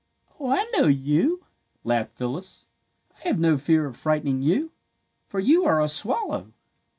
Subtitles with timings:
[0.39, 1.45] "Oh, I know you,"
[1.83, 2.69] laughed Phyllis.
[3.19, 4.71] "I have no fear of frightening you,
[5.27, 6.53] for you are a swallow.